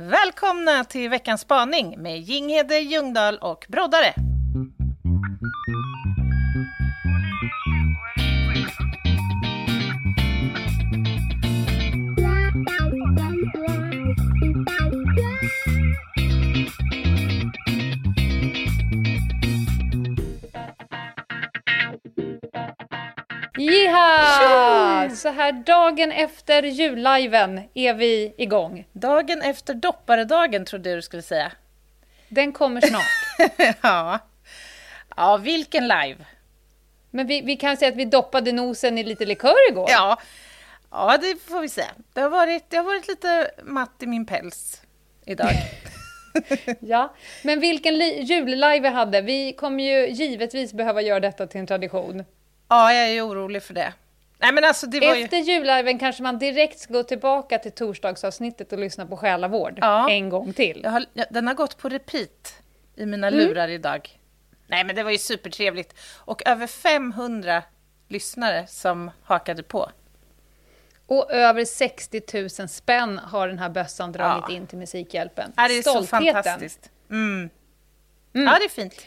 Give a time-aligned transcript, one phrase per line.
[0.00, 4.29] Välkomna till veckans spaning med Jinghede, Ljungdahl och Broddare.
[23.70, 25.10] Jiha!
[25.16, 28.86] Så här dagen efter julliven är vi igång.
[28.92, 31.52] Dagen efter dopparedagen trodde jag du skulle säga.
[32.28, 33.78] Den kommer snart.
[33.82, 34.18] ja.
[35.16, 36.16] ja, vilken live!
[37.10, 39.86] Men vi, vi kan säga att vi doppade nosen i lite likör igår.
[39.90, 40.20] Ja,
[40.90, 41.90] ja det får vi säga.
[42.12, 44.82] Det har varit, det har varit lite matt i min päls
[45.26, 45.50] idag.
[46.80, 47.94] ja, men vilken
[48.24, 49.20] jullive vi hade.
[49.20, 52.24] Vi kommer ju givetvis behöva göra detta till en tradition.
[52.70, 53.92] Ja, jag är orolig för det.
[54.38, 55.52] Nej, men alltså, det var Efter ju...
[55.52, 60.10] julliven kanske man direkt ska gå tillbaka till torsdagsavsnittet och lyssna på Själavård ja.
[60.10, 60.84] en gång till.
[60.84, 62.54] Har, den har gått på repeat
[62.96, 63.40] i mina mm.
[63.40, 64.18] lurar idag.
[64.66, 65.94] Nej, men det var ju supertrevligt.
[66.16, 67.62] Och över 500
[68.08, 69.90] lyssnare som hakade på.
[71.06, 72.22] Och över 60
[72.58, 74.54] 000 spänn har den här bössan dragit ja.
[74.54, 75.52] in till Musikhjälpen.
[75.56, 76.26] Ja, det är Stoltheten.
[76.26, 76.90] så fantastiskt.
[77.10, 77.50] Mm.
[78.34, 78.46] Mm.
[78.46, 79.06] Ja, det är fint.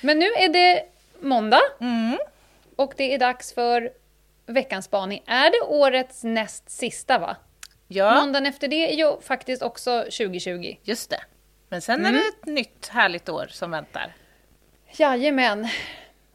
[0.00, 0.84] Men nu är det
[1.20, 1.60] måndag.
[1.80, 2.18] Mm.
[2.80, 3.90] Och det är dags för
[4.46, 5.22] veckans spaning.
[5.26, 7.36] Är det årets näst sista, va?
[7.88, 8.14] Ja.
[8.14, 10.76] Måndagen efter det är ju faktiskt också 2020.
[10.82, 11.20] Just det.
[11.68, 12.14] Men sen mm.
[12.14, 14.14] är det ett nytt härligt år som väntar.
[14.96, 15.68] Jajamän.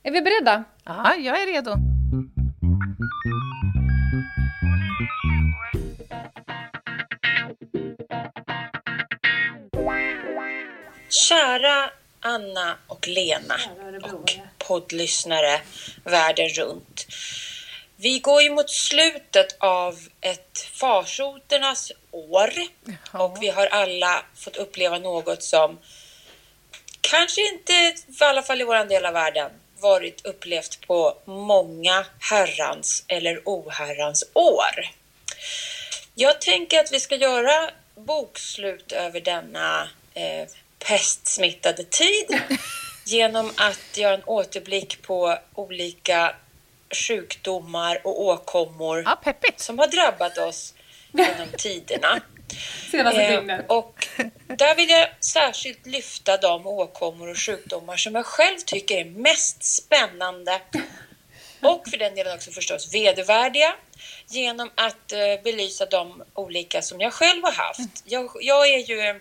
[0.04, 0.64] Är vi beredda?
[0.84, 1.76] Ja, jag är redo.
[11.10, 13.56] Kära Anna och Lena
[14.04, 15.62] och poddlyssnare
[16.04, 17.06] världen runt.
[17.96, 22.52] Vi går ju mot slutet av ett farsoternas år
[22.86, 23.24] Jaha.
[23.24, 25.80] och vi har alla fått uppleva något som
[27.02, 33.04] kanske inte, i alla fall i vår del av världen, varit upplevt på många herrans
[33.08, 34.90] eller oherrans år.
[36.16, 40.48] Jag tänker att vi ska göra bokslut över denna eh,
[40.80, 42.42] pestsmittade tid
[43.06, 46.36] genom att göra en återblick på olika
[47.08, 50.74] sjukdomar och åkommor ja, som har drabbat oss
[51.12, 52.22] genom tiderna.
[52.92, 54.08] Senaste eh, Och
[54.48, 59.64] där vill jag särskilt lyfta de åkommor och sjukdomar som jag själv tycker är mest
[59.64, 60.62] spännande
[61.62, 63.76] och för den delen också förstås vedervärdiga
[64.28, 68.04] genom att eh, belysa de olika som jag själv har haft.
[68.06, 69.20] Jag, jag är ju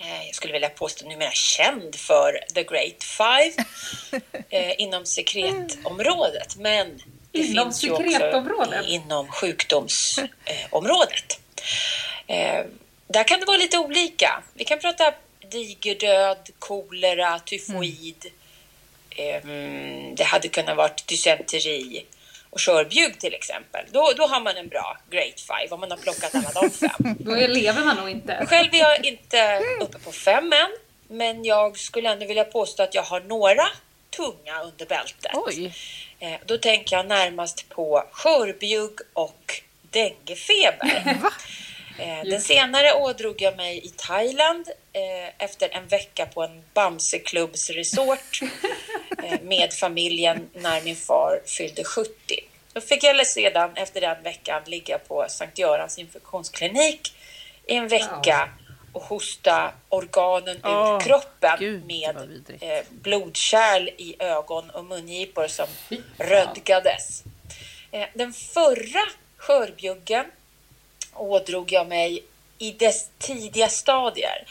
[0.00, 3.64] jag skulle vilja påstå numera känd för The Great Five
[4.50, 6.56] eh, inom sekretområdet.
[6.56, 11.40] Men det inom finns ju också inom sjukdomsområdet.
[12.26, 12.64] Eh,
[13.06, 14.42] där kan det vara lite olika.
[14.54, 15.14] Vi kan prata
[15.50, 18.26] digerdöd, kolera, tyfoid.
[19.20, 20.14] Mm.
[20.14, 22.06] det hade kunnat vara dysenteri
[22.50, 25.98] och körbjugg till exempel, då, då har man en bra Great Five om man har
[25.98, 27.16] plockat alla de fem.
[27.18, 28.46] då lever man nog inte.
[28.48, 30.70] Själv är jag inte uppe på fem än,
[31.16, 33.68] men jag skulle ändå vilja påstå att jag har några
[34.10, 35.32] tunga under bältet.
[35.34, 35.74] Oj.
[36.18, 41.16] Eh, då tänker jag närmast på skörbjugg och denguefeber.
[42.00, 48.40] Eh, den senare ådrog jag mig i Thailand eh, efter en vecka på en Bamseklubbsresort
[49.42, 52.37] med familjen när min far fyllde 70.
[52.78, 57.16] Då fick jag sedan efter den veckan ligga på Sankt Görans infektionsklinik
[57.66, 58.48] i en vecka
[58.92, 62.16] och hosta organen oh, ur kroppen Gud, med
[62.60, 65.66] eh, blodkärl i ögon och mungipor som
[66.18, 67.22] rödgades.
[67.90, 69.04] Eh, den förra
[69.36, 70.24] skörbjuggen
[71.14, 72.24] ådrog jag mig
[72.58, 74.46] i dess tidiga stadier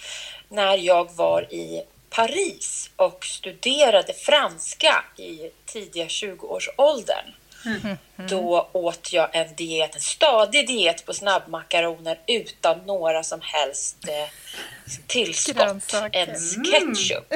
[0.49, 7.33] när jag var i Paris och studerade franska i tidiga 20-årsåldern.
[7.65, 7.97] Mm.
[8.29, 14.29] Då åt jag en diet, en stadig diet på snabbmakaroner utan några som helst eh,
[15.07, 17.33] tillskott, ens ketchup.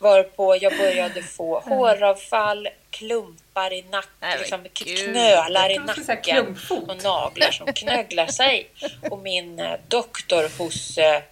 [0.00, 7.66] Varpå jag började få håravfall, klumpar i nacken, liksom knölar i nacken och naglar som
[7.66, 8.70] knögglar sig.
[9.10, 11.22] Och min eh, doktor hos, eh,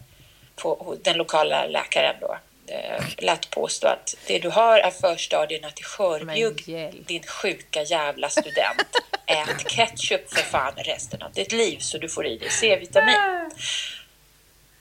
[0.56, 2.36] på, den lokala läkaren då
[2.66, 6.64] eh, lät påstå att det du har är förstadierna till skörbjugg,
[7.06, 8.88] din sjuka jävla student.
[9.26, 13.50] Ät ketchup för fan resten av ditt liv så du får i dig C-vitamin.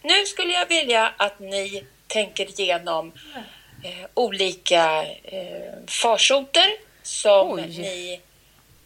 [0.02, 3.12] Nu skulle jag vilja att ni tänker igenom
[3.84, 6.68] eh, olika eh, farsoter
[7.04, 7.62] som Oj.
[7.62, 8.22] ni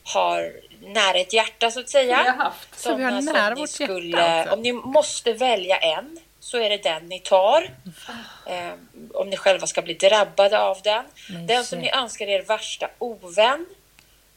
[0.03, 2.23] har nära ett hjärta så att säga.
[2.23, 2.79] Vi har haft.
[2.79, 4.53] Så vi har nära vårt skulle, hjärta alltså.
[4.53, 7.69] Om ni måste välja en så är det den ni tar.
[8.45, 8.73] Eh,
[9.13, 11.05] om ni själva ska bli drabbade av den.
[11.29, 13.65] Men den som ni önskar er värsta ovän.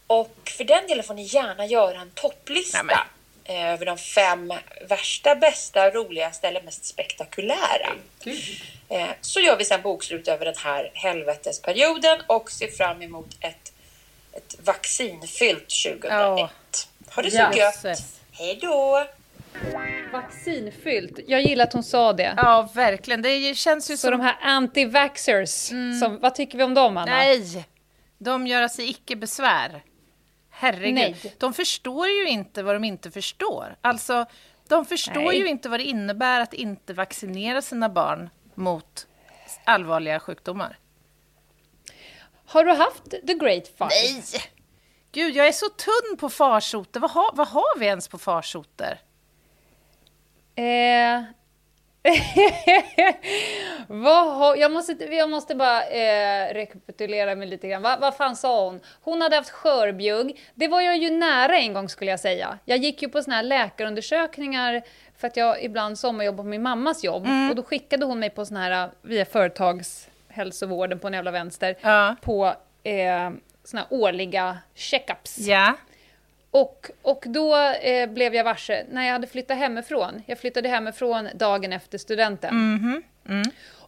[0.07, 3.07] Och för den delen får ni gärna göra en topplista
[3.45, 4.53] eh, över de fem
[4.89, 7.93] värsta, bästa, roligaste eller mest spektakulära.
[8.89, 13.73] Eh, så gör vi sen bokslut över den här helvetesperioden och ser fram emot ett,
[14.33, 16.03] ett vaccinfyllt 2001.
[16.11, 16.51] Ja.
[17.15, 17.57] Ha det så Ja.
[17.57, 18.03] gött!
[18.33, 19.07] Hej då!
[20.13, 21.19] Vaccinfyllt.
[21.27, 22.35] Jag gillar att hon sa det.
[22.37, 23.23] Ja, verkligen.
[23.23, 24.11] Det känns ju Så som...
[24.11, 25.69] de här anti-vaxxers,
[26.01, 27.11] som, vad tycker vi om dem Anna?
[27.13, 27.69] Nej!
[28.19, 29.83] De gör sig icke besvär.
[30.51, 30.95] Herregud.
[30.95, 31.35] Nej.
[31.39, 33.77] De förstår ju inte vad de inte förstår.
[33.81, 34.27] Alltså,
[34.69, 35.39] de förstår Nej.
[35.39, 39.07] ju inte vad det innebär att inte vaccinera sina barn mot
[39.65, 40.79] allvarliga sjukdomar.
[42.47, 43.89] Har du haft the great five?
[43.91, 44.23] Nej!
[45.13, 47.01] Gud, jag är så tunn på farsoter.
[47.01, 49.01] Vad, har- vad har vi ens på farsoter?
[50.59, 51.23] Eh,
[53.89, 57.83] har, jag, måste, jag måste bara eh, rekapitulera mig lite grann.
[57.83, 58.81] Va, vad fan sa hon?
[59.03, 60.41] Hon hade haft skörbjugg.
[60.55, 62.59] Det var jag ju nära en gång skulle jag säga.
[62.65, 64.83] Jag gick ju på såna här läkarundersökningar
[65.19, 67.27] för att jag ibland sommarjobbar på min mammas jobb.
[67.51, 71.77] Och då skickade hon mig på såna här via företagshälsovården på en jävla vänster.
[71.81, 72.17] Ja.
[72.23, 72.47] På
[72.83, 73.31] eh,
[73.65, 75.39] såna här årliga checkups.
[75.39, 75.75] Ja.
[76.51, 80.23] Och, och då eh, blev jag varse när jag hade flyttat hemifrån.
[80.27, 83.03] Jag flyttade hemifrån dagen efter studenten.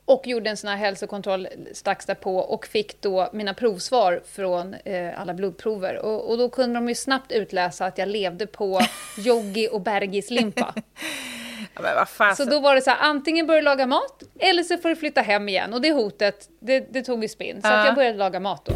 [0.05, 5.21] Och gjorde en sån här hälsokontroll strax därpå och fick då mina provsvar från eh,
[5.21, 5.97] alla blodprover.
[5.99, 8.81] Och, och då kunde de ju snabbt utläsa att jag levde på
[9.19, 10.75] Joggi och Bergis-limpa.
[11.75, 12.37] ja men vad fan.
[12.37, 15.21] Så då var det så här, antingen börja laga mat eller så får du flytta
[15.21, 15.75] hem igen.
[15.75, 17.63] Och det hotet, det, det tog ju spinn.
[17.63, 17.81] Så Ja.
[17.81, 18.73] att jag började laga mat då.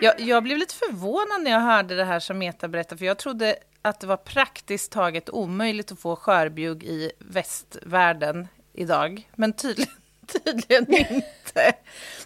[0.00, 3.18] Jag, jag blev lite förvånad när jag hörde det här som Meta berättade, för jag
[3.18, 9.28] trodde att det var praktiskt taget omöjligt att få skörbjugg i västvärlden idag.
[9.36, 9.94] Men tydligen,
[10.44, 11.72] tydligen inte.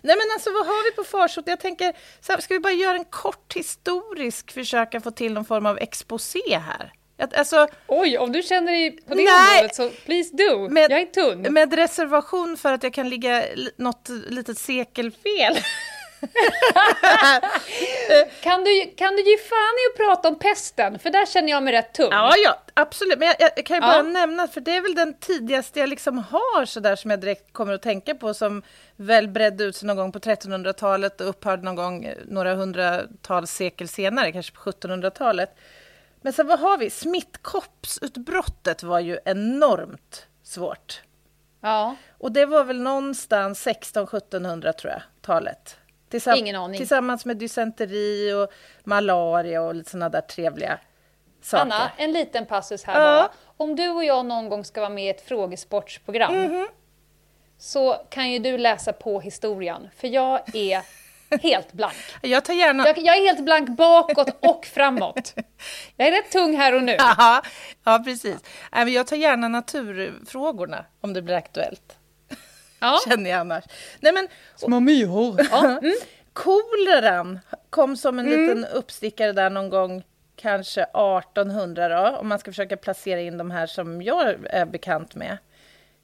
[0.03, 1.45] Nej men alltså vad har vi på farsot?
[1.47, 1.93] Jag tänker,
[2.29, 6.59] här, ska vi bara göra en kort historisk försöka få till någon form av exposé
[6.59, 6.93] här?
[7.19, 9.57] Att, alltså, Oj, om du känner dig på det Nej.
[9.59, 10.69] området så please do.
[10.69, 11.53] Med- jag är tunn.
[11.53, 15.57] med reservation för att jag kan ligga li- något litet sekel fel.
[18.43, 20.99] Kan du, kan du ge fan i att prata om pesten?
[20.99, 22.09] För där känner jag mig rätt tung.
[22.11, 23.19] Ja, ja, absolut.
[23.19, 24.03] Men jag, jag kan ju bara Ja.
[24.03, 27.53] nämna, för det är väl den tidigaste jag liksom har så där som jag direkt
[27.53, 28.63] kommer att tänka på, som
[28.97, 33.51] väl bredde ut sig någon gång på 1300-talet och upphörde någon gång eh, några hundratals
[33.51, 35.57] sekel senare, kanske på 1700-talet.
[36.23, 36.91] Men sen vad har vi?
[36.91, 41.01] Smittkoppsutbrottet var ju enormt svårt.
[41.61, 41.97] Ja.
[42.19, 45.77] Och det var väl någonstans 1600-1700 tror jag, talet.
[46.19, 46.79] Tillsam- Ingen aning.
[46.79, 48.53] Tillsammans med dysenteri och
[48.85, 50.79] malaria och lite sådana där trevliga
[51.43, 51.63] saker.
[51.63, 53.01] Anna, en liten passus här Ja.
[53.23, 53.31] bara.
[53.57, 56.69] Om du och jag någon gång ska vara med i ett frågesportsprogram Mhm.
[57.59, 60.83] så kan ju du läsa på historien, för jag är
[61.43, 61.95] helt blank.
[62.23, 62.87] Jag tar gärna...
[62.87, 65.35] Jag, jag är helt blank bakåt och framåt.
[65.97, 66.97] Jag är rätt tung här och nu.
[66.99, 67.43] Ja,
[67.85, 68.37] ja, precis.
[68.87, 71.97] Jag tar gärna naturfrågorna om det blir aktuellt,
[72.85, 72.99] Ja.
[73.09, 73.65] känner jag annars.
[74.01, 75.41] Nej, men, Små myror.
[75.51, 75.79] Ja.
[75.79, 75.95] Mm.
[76.33, 77.41] koleran
[77.71, 80.03] kom som en liten uppstickare där någon gång,
[80.37, 85.15] kanske 1800 då, om man ska försöka placera in de här som jag är bekant
[85.15, 85.39] med.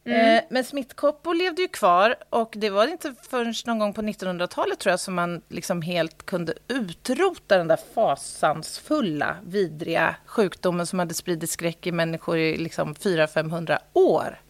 [0.04, 4.78] Eh, men smittkoppor levde ju kvar och det var inte förrän någon gång på 1900-talet
[4.78, 11.14] tror jag som man liksom helt kunde utrota den där fasansfulla, vidriga sjukdomen som hade
[11.14, 14.40] spridit skräck i människor i liksom 400-500 år.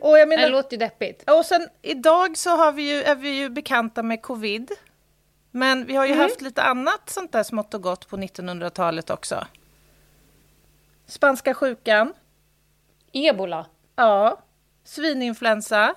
[0.00, 1.30] Och jag menar, Det låter ju deppigt.
[1.30, 4.70] och sen idag så har vi ju, är vi ju bekanta med covid.
[5.50, 9.46] Men vi har ju haft lite annat sånt där smått och gott på 1900-talet också.
[11.06, 12.14] Spanska sjukan,
[13.12, 13.66] Ebola.
[13.96, 14.38] ja.
[14.84, 15.94] Svininfluensa,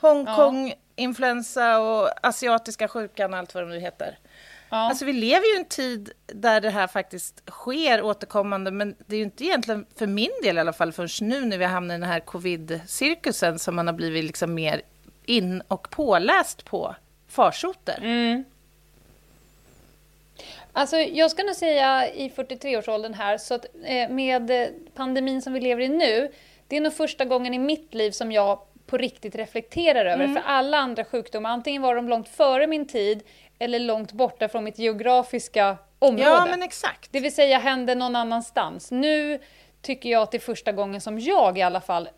[0.00, 4.18] Hongkong-influensa och asiatiska sjukan allt vad de nu heter.
[4.70, 4.76] Ja.
[4.76, 9.16] Alltså vi lever ju i en tid där det här faktiskt sker återkommande, men det
[9.16, 11.72] är ju inte egentligen, för min del i alla fall, förrän nu när vi har
[11.72, 14.82] hamnat i den här covid-cirkusen som man har blivit liksom mer
[15.24, 16.94] in och påläst på
[17.28, 17.98] farsoter.
[18.02, 18.44] Mm.
[20.72, 25.60] Alltså, jag ska nog säga i 43-årsåldern här, så att eh, med pandemin som vi
[25.60, 26.32] lever i nu,
[26.68, 30.28] det är nog första gången i mitt liv som jag på riktigt reflekterar över.
[30.28, 33.22] För alla andra sjukdomar, antingen var de långt före min tid
[33.58, 36.22] eller långt borta från mitt geografiska område.
[36.30, 37.12] Ja, men exakt.
[37.12, 38.90] Det vill säga hände någon annanstans.
[38.90, 39.38] Nu
[39.82, 42.08] tycker jag att det är första gången som jag i alla fall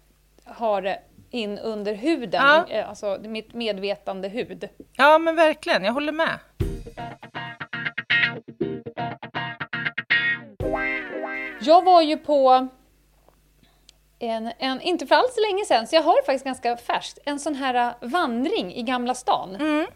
[0.45, 2.67] har det in under huden, Ja.
[2.69, 4.69] eh, alltså mitt medvetande hud.
[4.97, 5.85] Ja, men verkligen.
[5.85, 6.39] Jag håller med.
[11.61, 12.69] Jag var ju på
[14.19, 17.55] en, en, inte för alls länge sedan, så jag har faktiskt ganska färskt, en sån
[17.55, 19.57] här äh, vandring i Gamla stan.
[19.57, 19.87] Mm.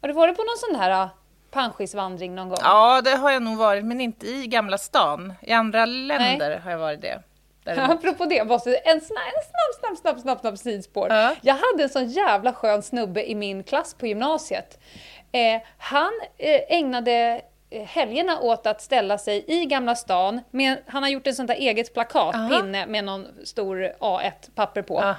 [0.00, 1.08] Har du varit på någon sån här äh,
[1.50, 2.58] panschisvandring någon gång?
[2.62, 5.34] Ja, det har jag nog varit, men inte i Gamla stan.
[5.42, 7.22] I andra länder har jag varit det.
[7.64, 7.90] Däremot.
[7.90, 11.08] Apropå det, måste, en snabb, en snabb, snabb, snabb, snabb, snabb sidospår.
[11.10, 11.34] Ja.
[11.42, 14.78] Jag hade en sån jävla skön snubbe i min klass på gymnasiet.
[15.32, 17.40] Eh, han eh, ägnade
[17.70, 20.40] eh, helgerna åt att ställa sig i Gamla stan.
[20.50, 22.48] Med, han har gjort en sån där eget plakat, Aha.
[22.48, 25.14] pinne med någon stor A1-papper på.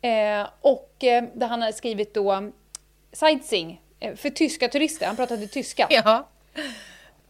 [0.00, 2.50] Eh, och eh, där han har skrivit då
[3.12, 3.80] sightseeing
[4.16, 5.06] för tyska turister.
[5.06, 5.86] Han pratade tyska.
[5.90, 6.28] Ja.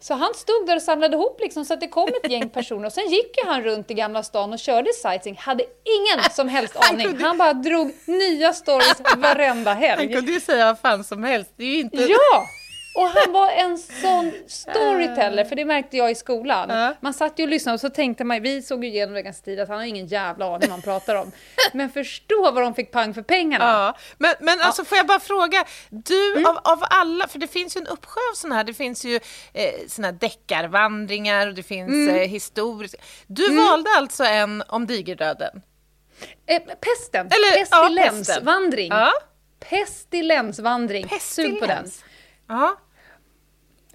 [0.01, 2.87] Så han stod där och samlade ihop liksom, så att det kom ett gäng personer
[2.87, 6.49] och sen gick ju han runt i Gamla stan och körde sightseeing, hade ingen som
[6.49, 7.21] helst Han aning.
[7.21, 10.13] Han bara drog nya stories varenda Han helg.
[10.15, 11.51] kunde ju säga vad fan som helst.
[11.57, 12.03] Det är ju inte...
[12.03, 12.47] Ja!
[12.97, 16.71] Och han var en sån storyteller, för det märkte jag i skolan.
[16.71, 16.95] Ja.
[17.01, 19.45] Man satt ju och lyssnade och så tänkte man, vi såg ju igenom det ganska
[19.45, 21.33] tidigt, att han har ingen jävla aning vad han pratar om.
[21.73, 23.65] Men förstå vad de fick pang för pengarna.
[23.65, 26.47] Ja, men, men alltså får jag bara fråga, du Mm.
[26.47, 29.15] av, av alla, för det finns ju en uppsjö av sådana här, det finns ju
[29.55, 32.17] eh, såna här deckarvandringar och det finns Mm.
[32.17, 32.99] eh, historiska.
[33.27, 35.63] Du valde alltså en om digerdöden?
[36.47, 38.89] Eh, pesten, Eller, ja, pestilensvandring.
[38.89, 39.13] Ja,
[39.61, 41.83] Pestilensvandring, sug på den.
[41.85, 42.05] pestilens.
[42.49, 42.77] Ja,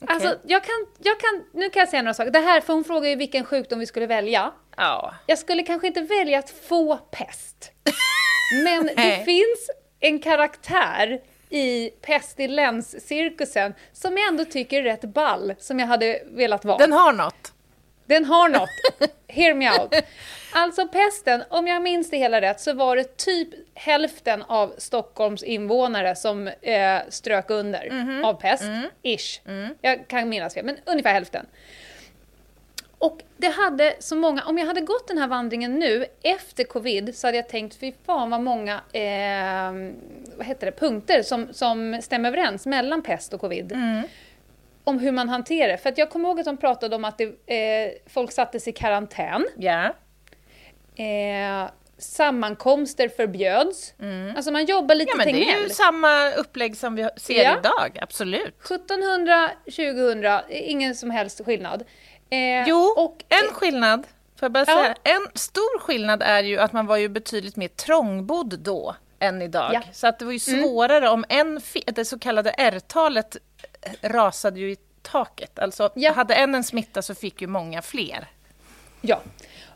[0.02, 0.16] okej.
[0.16, 2.32] Alltså, jag kan, jag kan, nu kan jag säga några saker.
[2.32, 4.52] Det här, för hon frågar ju vilken sjukdom vi skulle välja.
[4.78, 5.14] ja.
[5.26, 7.72] Jag skulle kanske inte välja att få pest.
[8.64, 15.80] Men det finns en karaktär i pestilenscirkusen som jag ändå tycker är rätt ball, som
[15.80, 16.78] jag hade velat vara.
[16.78, 17.54] Den har något.
[18.06, 18.70] Den har något.
[19.28, 19.94] Hear me out.
[20.54, 25.44] Alltså pesten, om jag minns det hela rätt, så var det typ hälften av Stockholms
[25.44, 28.26] invånare som eh, strök under Mhm.
[28.26, 28.64] av pest.
[28.64, 28.90] Mm.
[29.04, 29.42] Ish.
[29.82, 31.46] Jag kan minnas fel, men ungefär hälften.
[32.98, 37.16] Och det hade så många, om jag hade gått den här vandringen nu efter covid
[37.18, 39.72] så hade jag tänkt fy fan vad många eh,
[40.38, 43.74] vad heter det, punkter som, som stämmer överens mellan pest och covid.
[44.84, 45.78] Om hur man hanterar det.
[45.78, 48.72] För att jag kommer ihåg att de pratade om att det, eh, folk sattes i
[48.72, 49.48] karantän.
[49.58, 49.96] Ja.
[50.96, 53.94] Eh, sammankomster förbjöds.
[54.36, 57.58] Alltså man jobbar lite ja, men det är ju samma upplägg som vi ser Ja.
[57.60, 58.56] idag, absolut.
[58.66, 61.84] 1700, 2000, ingen som helst skillnad.
[62.30, 64.08] Eh, Jo, och, en skillnad.
[64.40, 64.84] Får jag bara Ja.
[64.84, 64.96] säga.
[65.04, 69.72] En stor skillnad är ju att man var ju betydligt mer trångbodd då än idag.
[69.74, 69.82] Ja.
[69.94, 73.38] Så att det var ju svårare om en, det så kallade R-talet
[74.02, 75.60] rasade ju i taket.
[75.60, 76.12] Alltså Ja.
[76.12, 78.28] hade en en smitta så fick ju många fler.
[79.02, 79.22] Ja.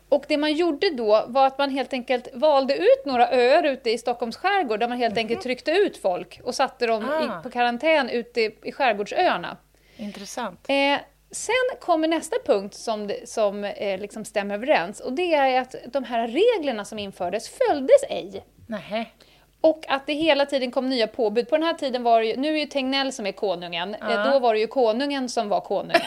[0.08, 3.90] Och det man gjorde då var att man helt enkelt valde ut några öar ute
[3.90, 7.24] i Stockholms skärgård där man helt enkelt tryckte ut folk och satte dem Ah.
[7.24, 9.56] i, på karantän ute i, i skärgårdsöarna.
[9.96, 10.60] Intressant.
[10.68, 10.98] Eh,
[11.30, 16.04] sen kommer nästa punkt som, som eh, liksom stämmer överens och det är att de
[16.04, 18.44] här reglerna som infördes följdes ej.
[18.66, 19.12] Nej.
[19.60, 21.48] Och att det hela tiden kom nya påbud.
[21.48, 24.32] På den här tiden var det ju, nu är ju Tegnell som är konungen, eh,
[24.32, 26.00] då var det ju konungen som var konungen.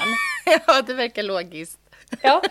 [0.68, 1.79] ja, det verkar logiskt.
[2.22, 2.42] Ja.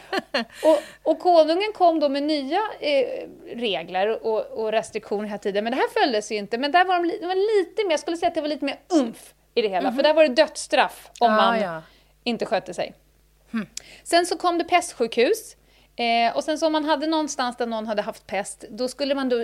[0.64, 5.70] Och, och konungen kom då med nya eh, regler och, och restriktioner hela tiden, men
[5.70, 6.58] det här följdes ju inte.
[6.58, 8.64] Men där var de, det var lite mer, jag skulle säga att det var lite
[8.64, 11.82] mer umf i det hela, för där var det dödsstraff om Ah, man ja.
[12.24, 12.94] inte skötte sig.
[14.04, 15.56] Sen så kom det pestsjukhus.
[15.96, 19.14] Eh, och sen så om man hade någonstans där någon hade haft pest, då skulle
[19.14, 19.36] man då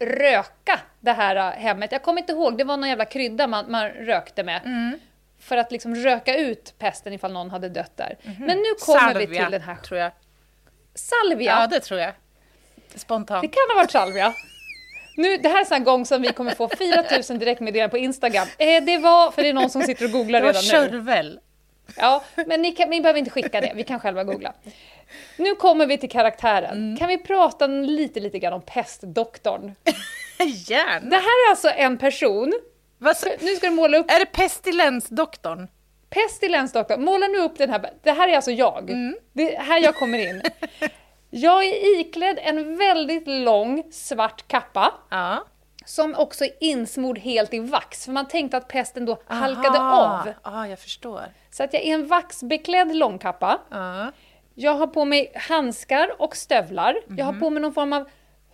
[0.00, 1.92] röka det här eh, hemmet.
[1.92, 4.60] Jag kommer inte ihåg, det var någon jävla krydda man, man rökte med.
[5.50, 8.18] För att liksom röka ut pesten ifall någon hade dött där.
[8.38, 10.12] Men nu kommer vi Salvia, till den här tror jag.
[10.94, 11.60] salvia.
[11.60, 12.12] Ja, det tror jag.
[12.94, 13.42] Spontant.
[13.42, 14.34] Det kan ha varit salvia.
[15.16, 18.48] Nu, det här är en gång som vi kommer få 4000 direktmeddelanden på Instagram.
[18.58, 20.90] Eh, det var, för det är någon som sitter och googlar Det var redan nu.
[20.90, 21.40] körvel.
[21.96, 24.52] Ja, men ni, kan, ni behöver inte skicka det, vi kan själva googla.
[25.36, 26.76] Nu kommer vi till karaktären.
[26.78, 26.96] Mm.
[26.96, 29.74] Kan vi prata lite, lite grann om pestdoktorn?
[30.68, 31.10] Gärna.
[31.10, 32.52] Det här är alltså en person,
[33.40, 35.68] nu ska du måla upp Är det pestilensdoktorn?
[36.10, 37.04] pestilensdoktorn.
[37.04, 38.90] Måla nu upp den här, det här är alltså jag.
[38.90, 39.16] Mm.
[39.32, 40.42] Det är här jag kommer in.
[41.32, 44.94] Jag är iklädd en väldigt lång svart kappa.
[45.10, 45.44] Ja.
[45.84, 50.20] Som också är insmord helt i vax, för man tänkte att pesten då halkade Aha.
[50.20, 50.32] av.
[50.44, 51.22] Ja, jag förstår.
[51.50, 53.58] Så att jag är en vaxbeklädd långkappa.
[53.70, 54.12] Ja.
[54.54, 56.96] Jag har på mig handskar och stövlar.
[57.08, 58.10] Jag har på mig någon form av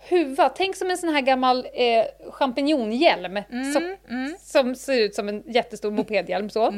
[0.09, 0.49] huva.
[0.49, 3.39] Tänk som en sån här gammal eh, champinjonhjälm.
[3.73, 3.95] som,
[4.39, 6.49] som ser ut som en jättestor mopedhjälm.
[6.49, 6.73] Så.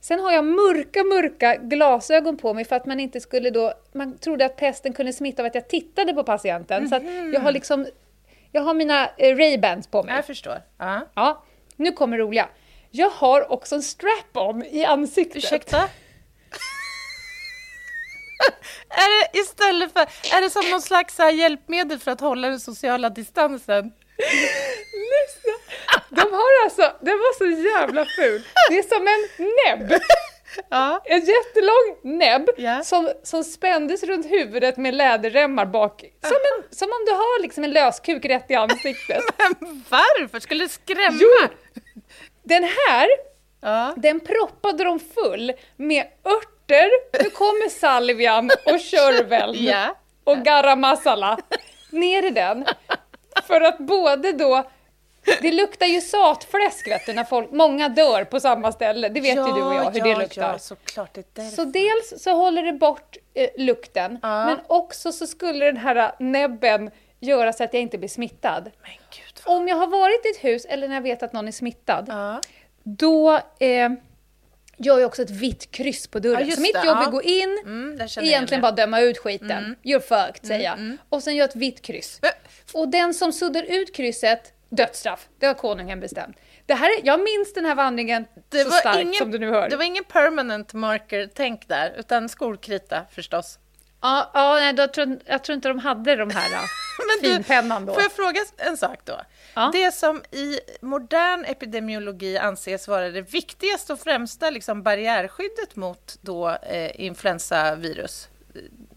[0.00, 3.72] Sen har jag mörka, mörka glasögon på mig för att man inte skulle då...
[3.92, 6.88] Man trodde att pesten kunde smitta av att jag tittade på patienten.
[6.88, 7.86] Så att jag har liksom...
[8.52, 10.14] Jag har mina eh, Ray-Bans på mig.
[10.14, 10.62] Jag förstår.
[10.78, 11.00] Ja.
[11.14, 11.44] Ja,
[11.76, 12.48] nu kommer det roliga.
[12.90, 15.36] Jag har också en strap-on i ansiktet.
[15.36, 15.88] Ursäkta?
[18.88, 20.00] är det istället för,
[20.36, 23.92] är det som någon slags hjälpmedel för att hålla den sociala distansen?
[24.92, 25.52] Lyssna!
[26.10, 28.42] De har alltså, den var så jävla ful.
[28.70, 29.46] Det är som en
[29.78, 30.00] näbb.
[30.70, 31.00] Ja.
[31.04, 32.82] En jättelång näbb Ja.
[32.82, 36.04] som, som spändes runt huvudet med läderremmar bak.
[36.24, 39.22] Som, en, som om du har liksom en löskuk rätt i ansiktet.
[39.38, 40.40] Men varför?
[40.40, 41.18] Skulle det skrämma?
[41.20, 41.48] Jo!
[42.42, 43.08] Den här,
[43.62, 43.94] Ja.
[43.96, 46.06] den proppade de full med
[46.70, 49.94] örter, nu kommer salvian och körvel Ja.
[50.24, 51.38] och garam masala
[51.90, 52.66] ner i den.
[53.46, 54.62] För att både då,
[55.42, 59.36] det luktar ju satfläsk vet du, när folk, många dör på samma ställe, det vet
[59.38, 60.52] ju du och jag hur ja, det luktar.
[60.52, 61.14] Ja, såklart.
[61.14, 61.50] Det är.
[61.50, 64.46] Så dels så håller det bort eh, lukten, Ja.
[64.46, 68.62] men också så skulle den här näbben göra så att jag inte blir smittad.
[68.82, 69.56] Men gud vad...
[69.56, 72.04] Om jag har varit i ett hus eller när jag vet att någon är smittad,
[72.08, 72.40] Ja.
[72.82, 73.90] då eh,
[74.76, 76.48] gör jag också ett vitt kryss på dörren.
[76.48, 79.00] Ja, så mitt det, jobb är att gå in, Mm, jag egentligen igen bara döma
[79.00, 79.76] ut skiten.
[79.82, 80.72] You're fucked, säger jag.
[80.78, 80.98] mm.
[81.08, 82.18] Och sen gör jag ett vitt kryss.
[82.22, 82.30] Men-
[82.72, 85.28] Och den som suddar ut krysset, dödsstraff.
[85.38, 86.36] Det har konungen bestämt.
[86.66, 89.50] Det här är, jag minns den här vandringen Det så starkt ingen, som du nu
[89.50, 89.68] hör.
[89.68, 93.58] Det var ingen permanent marker-tänk där, utan skolkrita förstås.
[94.02, 96.48] Ja, ja nej, då tror, jag tror inte de hade de här
[97.22, 97.92] finpennan då.
[97.94, 99.20] Får jag fråga en sak då?
[99.56, 99.70] Ja.
[99.72, 106.48] Det som i modern epidemiologi anses vara det viktigaste och främsta liksom, barriärskyddet mot då,
[106.50, 108.28] eh, influensavirus,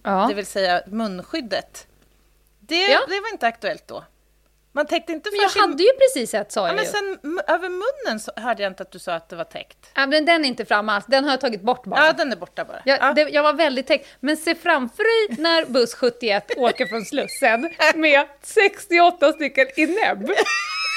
[0.04, 0.25] Ja.
[0.30, 1.88] det vill säga munskyddet,
[2.60, 3.00] det, Ja.
[3.08, 4.04] det var inte aktuellt då.
[4.72, 5.62] Man täckte inte för Men jag sin...
[5.62, 6.92] hade ju precis ett sa Ja, jag men ju.
[6.92, 9.78] sen över munnen så hörde jag inte att du sa att det var täckt.
[9.96, 12.06] Ja, men den är inte fram alls, den har jag tagit bort bara.
[12.06, 12.82] Ja, den är borta bara.
[12.86, 13.14] Jag, ja.
[13.14, 14.08] det, jag var väldigt täckt.
[14.20, 20.24] Men se framför dig när buss 71 åker från Slussen med 68 stycken i näbb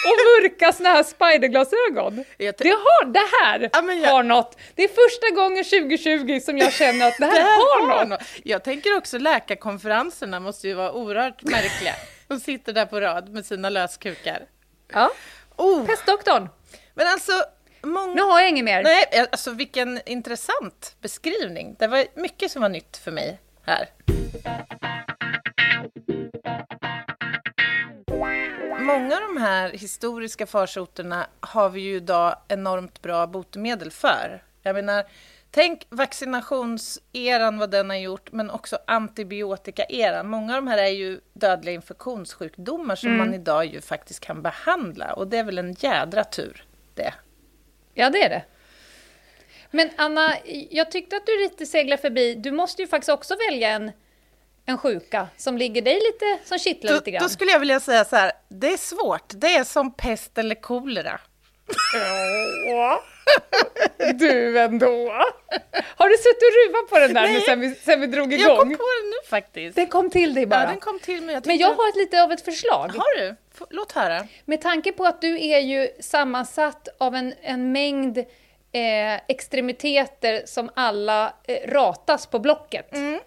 [0.04, 2.24] och mörka såna här spiderglasögon.
[2.38, 4.58] Det, har, det här Ja, jag- har något.
[4.74, 7.98] Det är första gången 2020 som jag känner att det här, Det här har har
[8.00, 8.08] något.
[8.08, 8.20] något.
[8.44, 11.94] Jag tänker också läkarkonferenserna måste ju vara oerhört märkliga.
[12.32, 14.46] De sitter där på rad med sina löskukar.
[14.92, 15.10] Ja.
[15.56, 16.48] Oh, Pestdoktorn,
[16.94, 17.32] men alltså,
[17.82, 18.14] många...
[18.14, 18.82] nu har jag inget mer.
[18.82, 21.76] Nej, alltså vilken intressant beskrivning.
[21.78, 23.88] Det var mycket som var nytt för mig här.
[28.80, 34.44] Många av de här historiska farsoterna har vi ju idag enormt bra botemedel för.
[34.62, 35.04] Jag menar,
[35.52, 40.28] tänk vaccinationseran, vad den har gjort, men också antibiotikaeran.
[40.28, 45.12] Många av de här är ju dödliga infektionssjukdomar som man idag ju faktiskt kan behandla.
[45.12, 47.14] Och det är väl en jädra tur det.
[47.94, 48.42] Ja, det är det.
[49.70, 50.36] Men Anna,
[50.70, 52.34] jag tyckte att du lite seglar förbi.
[52.34, 53.92] Du måste ju faktiskt också välja en,
[54.66, 57.22] en sjuka som ligger dig lite, som kittlar Då, lite grann.
[57.22, 59.32] då skulle jag vilja säga så här, det är svårt.
[59.34, 61.20] Det är som pest eller kolera.
[64.14, 65.12] Du ändå!
[65.96, 67.40] Har du suttit och ruvat på den där nu Nej.
[67.40, 68.56] sen vi, sen vi drog Jag igång?
[68.56, 69.76] kom på det nu faktiskt.
[69.76, 70.60] Den kom till dig bara.
[70.60, 71.34] ja, den kom till mig.
[71.34, 72.88] Jag Men jag har ett, lite av ett förslag.
[72.88, 73.34] Har du?
[73.54, 74.26] F- Låt höra.
[74.44, 80.70] Med tanke på att du är ju sammansatt av en, en mängd eh, extremiteter som
[80.74, 82.94] alla eh, ratas på Blocket.
[82.94, 83.20] Mm.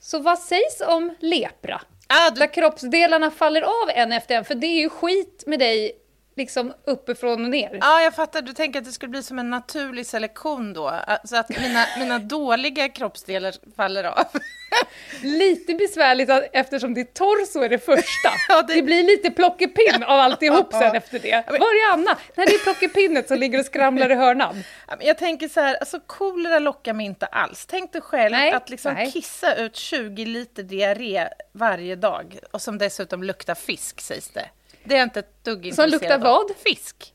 [0.00, 1.80] Så vad sägs om lepra?
[2.08, 5.58] Ah, du, Där kroppsdelarna faller av en efter en, för det är ju skit med
[5.58, 5.92] dig
[6.36, 7.78] liksom uppifrån och ner.
[7.80, 8.42] ja, jag fattar.
[8.42, 10.94] Du tänker att det skulle bli som en naturlig selektion då?
[11.24, 14.24] Så att mina, mina dåliga kroppsdelar faller av.
[15.22, 18.30] Lite besvärligt att, eftersom ditt torso är det första.
[18.48, 18.74] Ja, det...
[18.74, 21.44] det- blir lite plockepinn av alltihop sen efter det.
[21.48, 22.18] Var är Anna?
[22.34, 24.64] När det är plockepinnet som ligger och skramlar i hörnan.
[25.00, 27.66] Jag tänker så här, alltså kolera lockar mig inte alls.
[27.66, 29.10] Tänk dig själv Nej, att liksom nej.
[29.12, 34.48] kissa ut 20 liter diarré varje dag och som dessutom luktar fisk sägs det.
[34.84, 36.20] Det är inte ett dugg Som luktar av.
[36.20, 36.56] vad?
[36.56, 37.14] Fisk.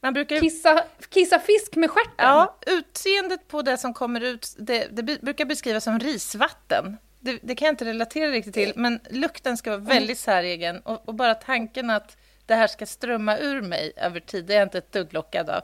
[0.00, 2.12] Man brukar Kissa, kissa fisk med stjärten.
[2.16, 6.96] Ja, utseendet på det som kommer ut, det, det brukar beskrivas som risvatten.
[7.20, 11.08] Det, det kan jag inte relatera riktigt till, men lukten ska vara väldigt säregen och,
[11.08, 12.16] och bara tanken att
[12.48, 15.50] det här ska strömma ur mig över tid, det är jag inte ett dugg lockad
[15.50, 15.62] av.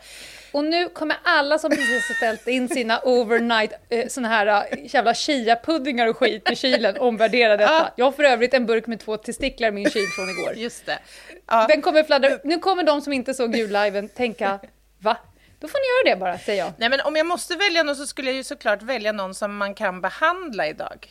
[0.53, 4.95] Och nu kommer alla som precis har ställt in sina overnight eh, såna här eh,
[4.95, 7.73] jävla chia-puddingar och skit i kylen omvärdera detta.
[7.73, 7.93] Ja.
[7.97, 10.55] Jag har för övrigt en burk med två testiklar i min kyl från igår.
[10.57, 10.99] Just det.
[11.47, 11.67] Ja.
[11.69, 14.61] Den kommer fladdra Nu kommer de som inte såg julliven tänka,
[14.99, 15.17] va?
[15.61, 16.73] Då får ni göra det bara, säger jag.
[16.77, 19.57] Nej, men om jag måste välja någon så skulle jag ju såklart välja någon som
[19.57, 21.09] man kan behandla idag.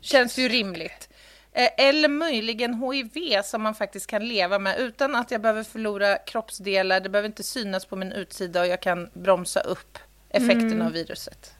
[0.00, 1.08] Känns ju rimligt.
[1.52, 6.16] Eh, Eller möjligen HIV som man faktiskt kan leva med utan att jag behöver förlora
[6.18, 9.98] kroppsdelar, det behöver inte synas på min utsida och jag kan bromsa upp
[10.30, 11.52] effekten av viruset.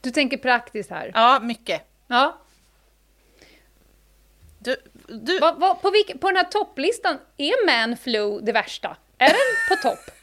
[0.00, 1.10] Du tänker praktiskt här.
[1.14, 1.82] Ja, mycket.
[2.06, 2.38] Ja.
[4.58, 4.76] Du,
[5.08, 8.96] du, Va, va, på, vilk, på den här topplistan, är manflu det värsta?
[9.18, 9.36] Är den
[9.76, 9.98] på topp?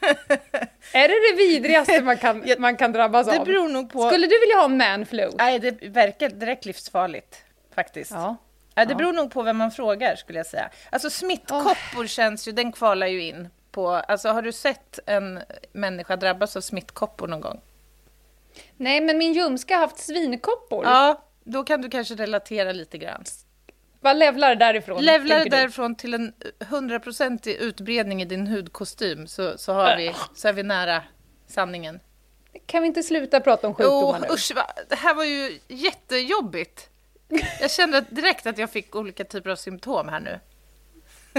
[0.92, 3.46] Är det det vidrigaste man kan, man kan drabbas Det av?
[3.46, 4.08] beror nog på...
[4.10, 5.30] Skulle du vilja ha manflu?
[5.38, 7.43] Nej, det verkar direkt livsfarligt
[7.74, 8.10] faktiskt.
[8.10, 8.36] Ja.
[8.74, 10.70] Ja, det beror nog på vem man frågar skulle jag säga.
[10.90, 15.40] Alltså smittkoppor känns ju, den kvalar ju in på, alltså har du sett en
[15.72, 17.60] människa drabbas av smittkoppor någon gång?
[18.76, 20.84] Nej, men min ljumske har haft svinkoppor.
[20.84, 23.24] Ja, då kan du kanske relatera lite grann.
[24.00, 25.02] Vad levlar därifrån?
[25.04, 26.32] Levlar därifrån till en
[26.68, 31.02] hundraprocentig utbredning i din hudkostym så, så, har vi, så är vi nära
[31.46, 32.00] sanningen.
[32.66, 34.26] Kan vi inte sluta prata om sjukdomar nu?
[34.26, 36.90] Oh, usch, va- det här var ju jättejobbigt.
[37.60, 40.40] Jag kände direkt att jag fick olika typer av symptom här nu.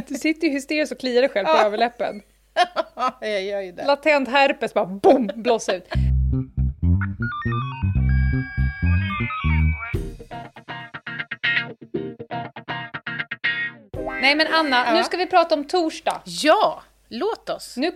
[0.07, 1.65] Du sitter ju hysteriskt och kliar dig själv på Ja.
[1.65, 2.21] överläppen.
[3.21, 3.85] jag gör ju det.
[3.85, 5.87] Latent herpes bara boom, blossa ut.
[14.21, 16.21] Nej men Anna, nu ska vi prata om torsdag.
[16.25, 17.77] Ja, låt oss.
[17.77, 17.91] Nu,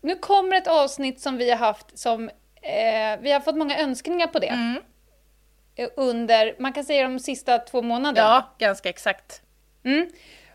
[0.00, 2.28] nu kommer ett avsnitt som vi har haft som...
[2.62, 4.46] Eh, vi har fått många önskningar på det.
[4.46, 4.82] Mm.
[5.96, 8.28] Under, man kan säga de sista två månaderna.
[8.28, 9.42] Ja, ganska exakt.
[9.84, 10.10] Mm.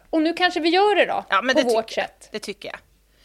[0.10, 2.10] Och nu kanske vi gör det då, Ja, men på det vårt tycker jag.
[2.10, 2.30] sätt.
[2.32, 2.80] Det tycker jag.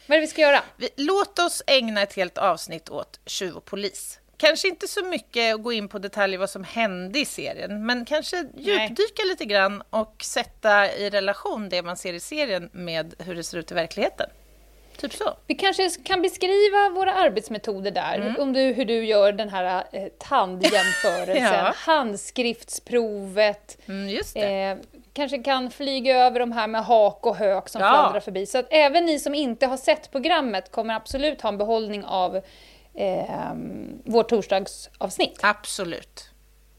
[0.07, 0.61] Vad är det vi ska göra?
[0.77, 4.19] Vi, låt oss ägna ett helt avsnitt åt tjuv och polis.
[4.37, 8.05] Kanske inte så mycket att gå in på detaljer vad som hände i serien, men
[8.05, 13.35] kanske djupdyka lite grann och sätta i relation det man ser i serien med hur
[13.35, 14.29] det ser ut i verkligheten.
[15.01, 15.33] Typ så.
[15.47, 18.35] Vi kanske kan beskriva våra arbetsmetoder där, Mm.
[18.39, 21.73] om du, hur du gör den här eh, tandjämförelsen, Ja.
[21.75, 24.77] handskriftsprovet, Mm, eh,
[25.13, 27.87] kanske kan flyga över de här med hak och hök som Ja.
[27.89, 28.45] fladdrar förbi.
[28.45, 32.35] Så att även ni som inte har sett programmet kommer absolut ha en behållning av
[32.93, 33.53] eh,
[34.05, 35.39] vårt torsdagsavsnitt.
[35.43, 36.29] Absolut.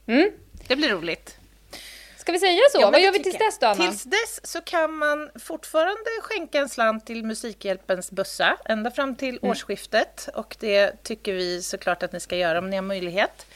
[0.07, 0.31] Mm.
[0.69, 1.37] Det blir roligt.
[2.23, 2.81] Ska vi säga så?
[2.81, 3.85] Ja, Vad gör vi tills dess då, Anna?
[3.85, 9.39] Tills dess så kan man fortfarande skänka en slant till Musikhjälpens bössa ända fram till
[9.39, 9.51] Mm.
[9.51, 10.29] årsskiftet.
[10.35, 13.47] Och det tycker vi såklart att ni ska göra om ni har möjlighet.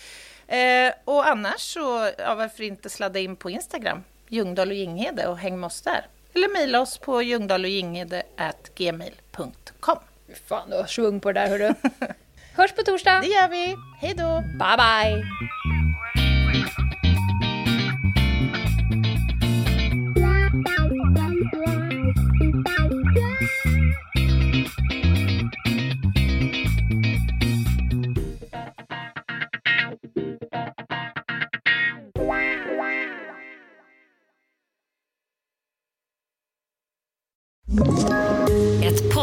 [0.48, 5.38] Eh, och annars så, ja, varför inte sladda in på Instagram, Ljungdahl och Ginghede och
[5.38, 6.06] häng med oss där.
[6.34, 9.98] Eller mejla oss på ljungdahlochginghede.gmail.com.
[10.48, 11.74] Fan, du har svung på det där hörru.
[12.56, 13.20] Hörs på torsdag.
[13.20, 13.76] Det gör vi.
[14.00, 14.40] Hej då!
[14.40, 15.24] Bye bye!